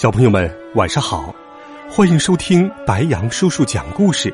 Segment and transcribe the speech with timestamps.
[0.00, 1.34] 小朋友们，晚上好！
[1.90, 4.32] 欢迎收听白杨叔叔讲故事。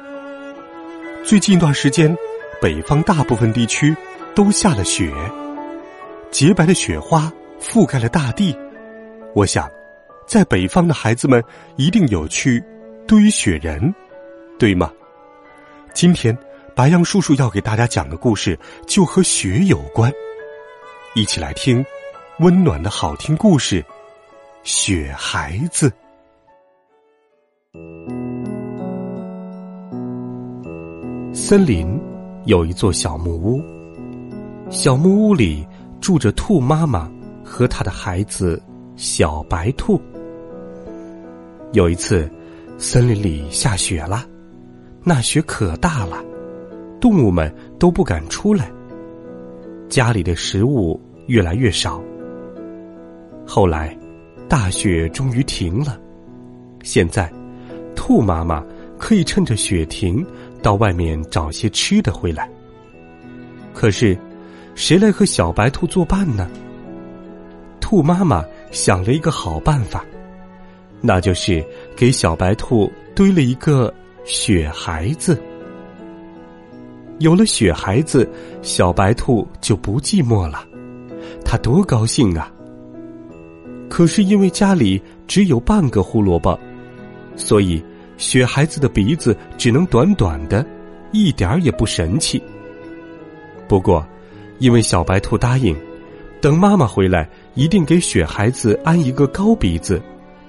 [1.24, 2.14] 最近一段时间，
[2.60, 3.96] 北方大部分地区
[4.34, 5.10] 都下了雪，
[6.30, 8.54] 洁白的雪花覆盖了大地。
[9.34, 9.66] 我想，
[10.26, 11.42] 在北方的孩子们
[11.76, 12.62] 一定有去
[13.08, 13.94] 堆雪人，
[14.58, 14.92] 对吗？
[15.94, 16.36] 今天，
[16.76, 20.12] 白杨叔叔要给大家讲的故事就和雪有关，
[21.14, 21.82] 一起来听
[22.40, 23.82] 温暖的好听故事。
[24.64, 25.92] 雪孩子，
[31.34, 32.00] 森林
[32.46, 33.62] 有一座小木屋，
[34.70, 35.68] 小木屋里
[36.00, 37.12] 住着兔妈妈
[37.44, 38.60] 和她的孩子
[38.96, 40.00] 小白兔。
[41.72, 42.26] 有一次，
[42.78, 44.24] 森林里下雪了，
[45.02, 46.24] 那雪可大了，
[46.98, 48.72] 动物们都不敢出来，
[49.90, 52.02] 家里的食物越来越少。
[53.46, 53.94] 后来。
[54.54, 56.00] 大雪终于停了，
[56.84, 57.28] 现在，
[57.96, 58.64] 兔妈妈
[58.96, 60.24] 可以趁着雪停，
[60.62, 62.48] 到外面找些吃的回来。
[63.72, 64.16] 可是，
[64.76, 66.48] 谁来和小白兔作伴呢？
[67.80, 70.04] 兔妈妈想了一个好办法，
[71.00, 71.60] 那就是
[71.96, 73.92] 给小白兔堆了一个
[74.24, 75.36] 雪孩子。
[77.18, 78.30] 有了雪孩子，
[78.62, 80.64] 小白兔就不寂寞了，
[81.44, 82.53] 它多高兴啊！
[83.94, 86.58] 可是因为家里只有半个胡萝卜，
[87.36, 87.80] 所以
[88.16, 90.66] 雪孩子的鼻子只能短短的，
[91.12, 92.42] 一点儿也不神气。
[93.68, 94.04] 不过，
[94.58, 95.76] 因为小白兔答应，
[96.40, 100.02] 等妈妈回来一定给雪孩子安一个高鼻子，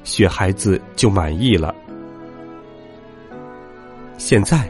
[0.04, 1.72] 雪孩子就满意了。
[4.18, 4.68] 现在，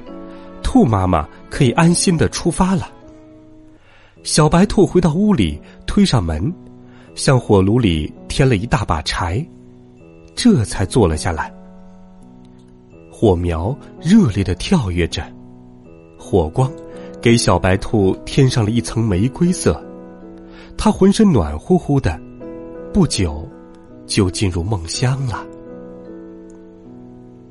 [0.61, 2.91] 兔妈妈可以安心的出发了。
[4.23, 5.57] 小白兔回到屋里，
[5.87, 6.53] 推上门。
[7.15, 9.43] 向火炉里添了一大把柴，
[10.35, 11.51] 这才坐了下来。
[13.09, 15.23] 火苗热烈的跳跃着，
[16.19, 16.69] 火光
[17.21, 19.81] 给小白兔添上了一层玫瑰色，
[20.77, 22.19] 它浑身暖乎乎的，
[22.93, 23.47] 不久
[24.05, 25.45] 就进入梦乡了。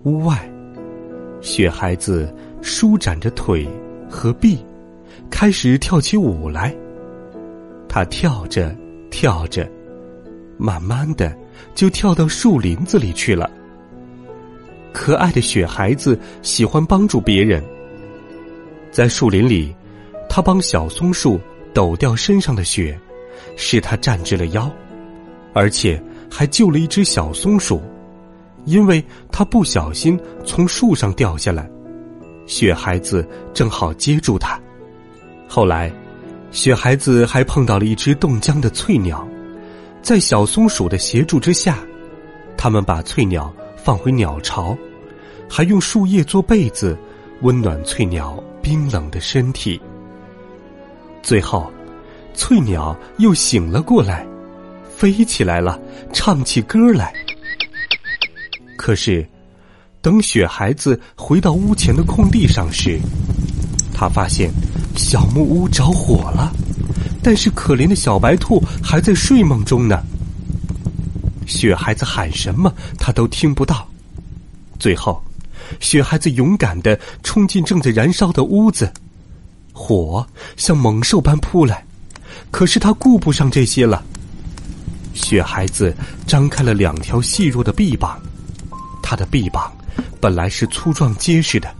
[0.03, 0.47] 屋外，
[1.41, 3.67] 雪孩子舒展着腿
[4.11, 4.59] 和臂，
[5.31, 6.77] 开始跳起舞来。
[7.89, 8.77] 他跳着。
[9.15, 9.71] 跳着，
[10.59, 11.33] 慢慢的
[11.73, 13.49] 就跳到树林子里去了。
[14.93, 17.63] 可爱的雪孩子喜欢帮助别人，
[18.91, 19.73] 在树林里，
[20.29, 21.41] 他帮小松树
[21.73, 22.99] 抖掉身上的雪，
[23.55, 24.69] 使它站直了腰，
[25.53, 27.81] 而且还救了一只小松鼠，
[28.65, 31.71] 因为他不小心从树上掉下来，
[32.47, 34.61] 雪孩子正好接住它。
[35.47, 35.93] 后来。
[36.55, 39.27] 雪孩子还碰到了一只冻僵的翠鸟，
[40.01, 41.79] 在小松鼠的协助之下，
[42.57, 44.79] 他们把翠鸟放回鸟巢，
[45.51, 46.97] 还用树叶做被子，
[47.41, 49.81] 温暖翠鸟冰冷的身体。
[51.25, 51.69] 最后，
[52.35, 54.25] 翠鸟又醒了过来，
[54.97, 55.77] 飞起来了，
[56.13, 57.13] 唱起歌来。
[58.77, 59.27] 可是，
[60.01, 62.97] 等雪孩子回到屋前的空地上时，
[63.93, 64.53] 他发现。
[64.97, 66.53] 小木屋着火了，
[67.23, 70.03] 但是可怜的小白兔还在睡梦中呢。
[71.47, 73.87] 雪孩子喊什么，他都听不到。
[74.79, 75.23] 最后，
[75.81, 78.91] 雪孩子勇敢的冲进正在燃烧的屋子，
[79.73, 81.85] 火像猛兽般扑来，
[82.51, 84.03] 可是他顾不上这些了。
[85.13, 85.95] 雪孩子
[86.27, 88.21] 张开了两条细弱的臂膀，
[89.03, 89.73] 他的臂膀
[90.21, 91.73] 本来是粗壮结实的，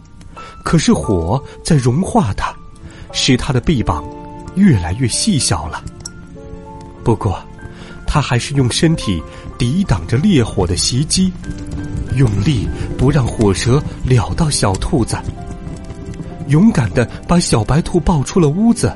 [0.63, 2.55] 可是火在融化它。
[3.15, 4.03] 使他的臂膀
[4.55, 5.81] 越来越细小了。
[7.01, 7.39] 不过，
[8.05, 9.23] 他还是用身体
[9.57, 11.31] 抵挡着烈火的袭击，
[12.15, 12.67] 用力
[12.97, 15.17] 不让火舌燎到小兔子。
[16.49, 18.95] 勇敢的把小白兔抱出了屋子。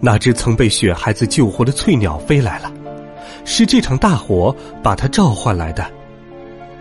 [0.00, 2.72] 那只曾被雪孩子救活的翠鸟飞来了，
[3.44, 5.86] 是这场大火把它召唤来的。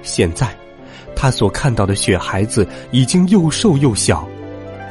[0.01, 0.47] 现在，
[1.15, 4.27] 他所看到的雪孩子已经又瘦又小。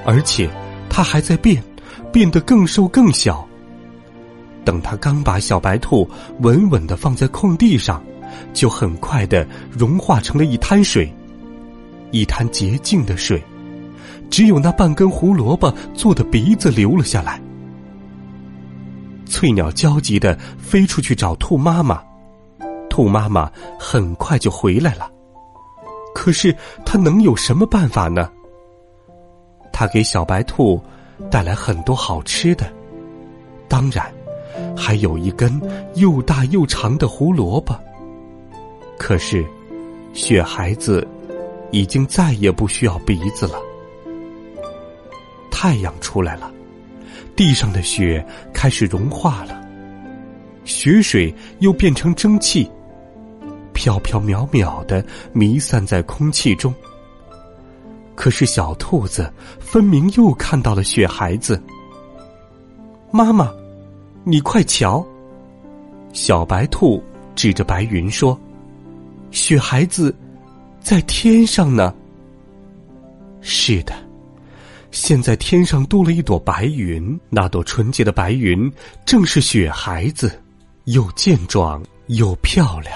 [0.04, 0.50] 而且，
[0.88, 1.62] 它还在变，
[2.12, 3.46] 变得更瘦更小。
[4.64, 6.08] 等他刚把小白兔
[6.40, 8.02] 稳稳的放在空地上，
[8.52, 11.12] 就很快的融化成了一滩水，
[12.10, 13.42] 一滩洁净的水，
[14.28, 17.40] 只有那半根胡萝卜做的鼻子流了下来。
[19.26, 22.02] 翠鸟焦急的飞出去找兔妈妈，
[22.90, 25.10] 兔妈妈很快就回来了。
[26.14, 26.54] 可是
[26.84, 28.28] 它能有什么办法呢？
[29.80, 30.78] 他给小白兔
[31.30, 32.70] 带来很多好吃的，
[33.66, 34.12] 当然
[34.76, 35.58] 还有一根
[35.94, 37.74] 又大又长的胡萝卜。
[38.98, 39.42] 可是，
[40.12, 41.08] 雪孩子
[41.70, 43.54] 已经再也不需要鼻子了。
[45.50, 46.52] 太阳出来了，
[47.34, 48.22] 地上的雪
[48.52, 49.66] 开始融化了，
[50.66, 52.70] 雪水又变成蒸汽。
[53.72, 55.02] 飘飘渺渺的
[55.32, 56.70] 弥散在空气中。
[58.20, 61.58] 可是小兔子分明又看到了雪孩子。
[63.10, 63.50] 妈妈，
[64.24, 65.02] 你快瞧！
[66.12, 67.02] 小白兔
[67.34, 68.38] 指着白云说
[69.32, 70.14] ：“雪孩子
[70.80, 71.94] 在天上呢。”
[73.40, 73.94] 是的，
[74.90, 78.70] 现在天上多了一朵白云，那朵纯洁的白云
[79.06, 80.38] 正是雪孩子，
[80.84, 82.94] 又健壮又漂亮。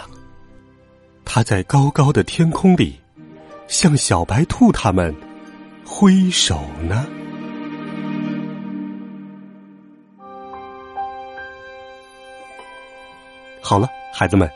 [1.25, 3.00] 它在高高的天空里，
[3.66, 5.14] 向小白兔他们
[5.84, 7.06] 挥手呢。
[13.61, 14.49] 好了，孩子们，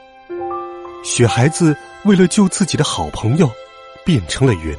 [1.03, 1.75] 雪孩子
[2.05, 3.51] 为了救自己的好朋友，
[4.05, 4.77] 变成了云。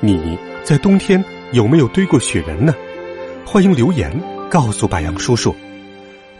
[0.00, 1.22] 你在冬天
[1.52, 2.74] 有没有堆过雪人呢？
[3.44, 4.12] 欢迎留言
[4.50, 5.54] 告诉白杨叔叔。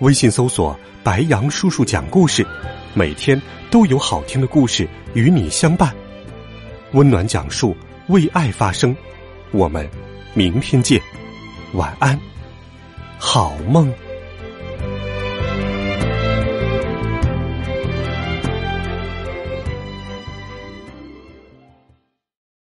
[0.00, 2.46] 微信搜索“白杨叔叔讲故事”，
[2.94, 3.40] 每天。
[3.70, 5.94] 都有好听的故事与你相伴，
[6.92, 7.76] 温暖讲述，
[8.08, 8.94] 为爱发声。
[9.50, 9.88] 我们
[10.34, 11.00] 明天见，
[11.72, 12.18] 晚安，
[13.18, 13.92] 好梦。